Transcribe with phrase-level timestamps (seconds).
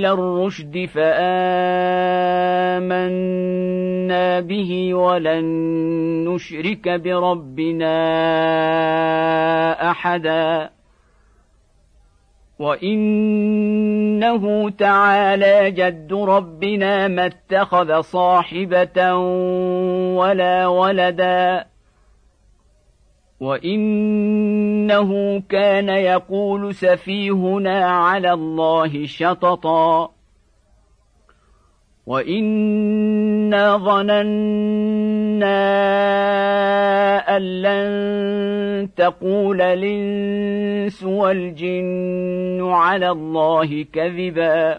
[0.00, 1.20] إلى الرشد فآمنا
[4.40, 5.44] به ولن
[6.28, 8.00] نشرك بربنا
[9.90, 10.70] أحدا.
[12.58, 19.16] وإنه تعالى جد ربنا ما اتخذ صاحبة
[20.16, 21.64] ولا ولدا.
[23.40, 30.10] وانه كان يقول سفيهنا على الله شططا
[32.06, 35.60] وانا ظننا
[37.36, 44.78] ان لن تقول الانس والجن على الله كذبا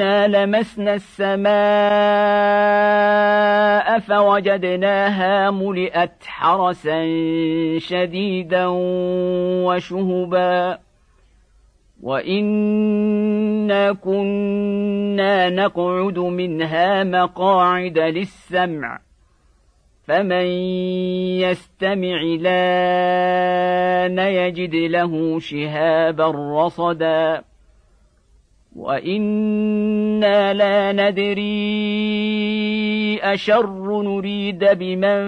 [0.00, 1.50] وانا لمسنا السماء
[3.98, 7.08] فوجدناها ملئت حرسا
[7.78, 8.66] شديدا
[9.66, 10.78] وشهبا
[12.02, 19.00] وانا كنا نقعد منها مقاعد للسمع
[20.04, 20.46] فمن
[21.44, 26.26] يستمع لأن يجد له شهابا
[26.64, 27.49] رصدا
[28.76, 31.50] وأنا لا ندري
[33.22, 35.22] اشر نريد بمن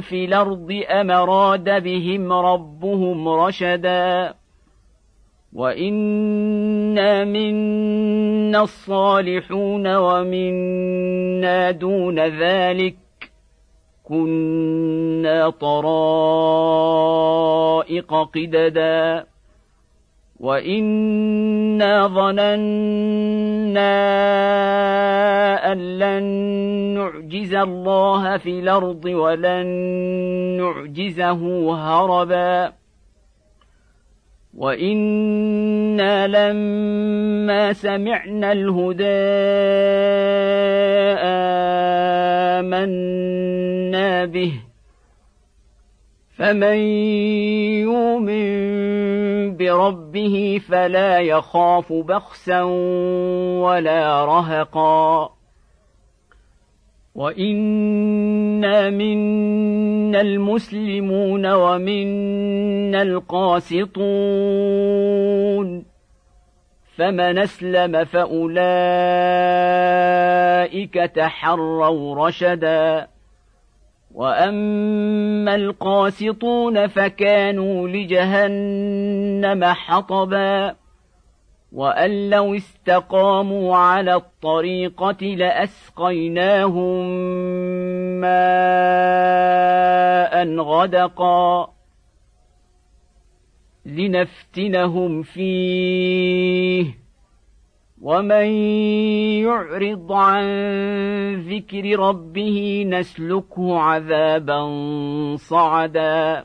[0.00, 4.34] في الأرض ام اراد بهم ربهم رشدا
[5.52, 12.96] وانا منا الصالحون ومنا دون ذلك
[14.04, 15.94] كنا طرائق
[18.14, 19.26] قددا
[20.40, 23.94] وانا ظننا
[25.72, 26.24] ان لن
[26.94, 29.66] نعجز الله في الأرض ولن
[30.60, 32.72] نعجزه هربا
[34.56, 39.04] وأنا لما سمعنا الهدى
[42.58, 44.52] امنا به
[46.36, 46.78] فمن
[47.82, 49.27] يؤمن
[49.58, 52.62] بربه فلا يخاف بخسا
[53.62, 55.30] ولا رهقا.
[57.14, 63.98] وانا منا المسلمون ومنا القاسطون.
[66.96, 68.54] فمن اسلم فاولئك
[70.94, 73.06] تحروا رشدا.
[74.14, 80.74] واما القاسطون فكانوا لجهنم حطبا
[81.72, 87.06] وان لو استقاموا على الطريقة لاسقيناهم
[88.20, 89.48] ماء
[90.56, 91.72] غدقا
[93.86, 97.07] لنفتنهم فيه
[98.02, 98.46] ومن
[99.42, 100.44] يعرض عن
[101.34, 104.66] ذكر ربه نسلكه عذابا
[105.36, 106.44] صعدا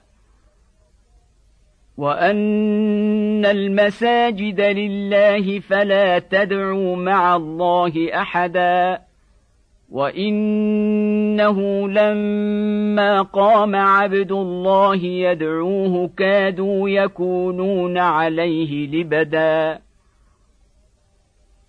[1.97, 9.01] وان المساجد لله فلا تدعوا مع الله احدا
[9.91, 11.59] وانه
[11.89, 19.82] لما قام عبد الله يدعوه كادوا يكونون عليه لبدا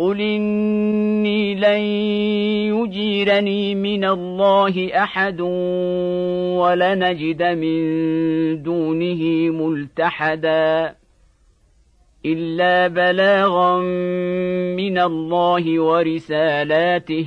[0.00, 1.80] قل اني لن
[2.72, 5.40] يجيرني من الله احد
[6.60, 7.82] ولنجد من
[8.62, 10.94] دونه ملتحدا
[12.26, 13.78] الا بلاغا
[14.76, 17.26] من الله ورسالاته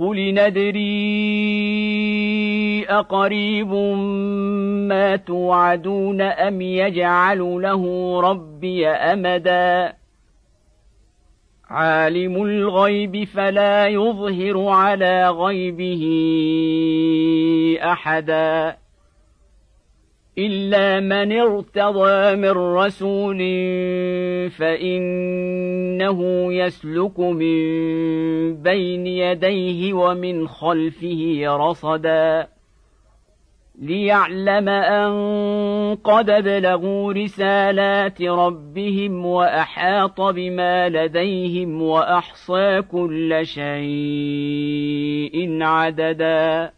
[0.00, 0.90] قل ندري
[2.88, 3.72] اقريب
[4.88, 7.84] ما توعدون ام يجعل له
[8.20, 9.92] ربي امدا
[11.70, 16.02] عالم الغيب فلا يظهر على غيبه
[17.82, 18.76] احدا
[20.46, 23.38] الا من ارتضى من رسول
[24.50, 26.18] فانه
[26.52, 27.56] يسلك من
[28.62, 32.48] بين يديه ومن خلفه رصدا
[33.80, 35.10] ليعلم ان
[36.04, 43.62] قد ابلغوا رسالات ربهم واحاط بما لديهم واحصى كل شيء
[45.62, 46.70] عددا